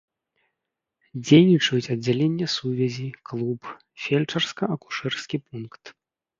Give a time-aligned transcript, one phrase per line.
[1.25, 3.59] Дзейнічаюць аддзяленне сувязі, клуб,
[4.07, 5.83] фельчарска-акушэрскі пункт.